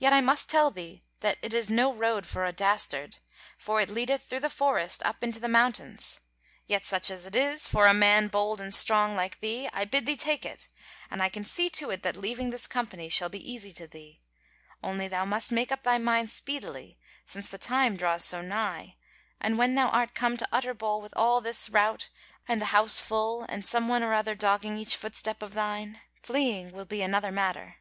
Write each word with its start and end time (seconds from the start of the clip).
Yet 0.00 0.12
I 0.12 0.20
must 0.20 0.50
tell 0.50 0.72
thee 0.72 1.04
that 1.20 1.38
it 1.40 1.54
is 1.54 1.70
no 1.70 1.92
road 1.94 2.26
for 2.26 2.44
a 2.44 2.50
dastard; 2.52 3.18
for 3.56 3.80
it 3.80 3.88
leadeth 3.88 4.24
through 4.24 4.40
the 4.40 4.50
forest 4.50 5.00
up 5.04 5.22
into 5.22 5.38
the 5.38 5.48
mountains: 5.48 6.20
yet 6.66 6.84
such 6.84 7.08
as 7.08 7.24
it 7.24 7.36
is, 7.36 7.68
for 7.68 7.86
a 7.86 7.94
man 7.94 8.26
bold 8.26 8.60
and 8.60 8.74
strong 8.74 9.14
like 9.14 9.38
thee, 9.38 9.68
I 9.72 9.84
bid 9.84 10.06
thee 10.06 10.16
take 10.16 10.44
it: 10.44 10.68
and 11.08 11.22
I 11.22 11.28
can 11.28 11.44
see 11.44 11.70
to 11.70 11.90
it 11.90 12.02
that 12.02 12.16
leaving 12.16 12.50
this 12.50 12.66
company 12.66 13.08
shall 13.08 13.28
be 13.28 13.48
easy 13.52 13.70
to 13.74 13.86
thee: 13.86 14.20
only 14.82 15.06
thou 15.06 15.24
must 15.24 15.52
make 15.52 15.70
up 15.70 15.84
thy 15.84 15.98
mind 15.98 16.30
speedily, 16.30 16.98
since 17.24 17.48
the 17.48 17.56
time 17.56 17.96
draws 17.96 18.24
so 18.24 18.42
nigh, 18.42 18.96
and 19.40 19.56
when 19.56 19.76
thou 19.76 19.86
art 19.90 20.14
come 20.14 20.36
to 20.36 20.48
Utterbol 20.50 21.00
with 21.00 21.12
all 21.14 21.40
this 21.40 21.70
rout, 21.70 22.08
and 22.48 22.60
the 22.60 22.64
house 22.74 23.00
full, 23.00 23.44
and 23.48 23.64
some 23.64 23.86
one 23.86 24.02
or 24.02 24.14
other 24.14 24.34
dogging 24.34 24.76
each 24.76 24.96
footstep 24.96 25.42
of 25.44 25.54
thine, 25.54 26.00
fleeing 26.22 26.72
will 26.72 26.84
be 26.86 27.02
another 27.02 27.30
matter. 27.30 27.76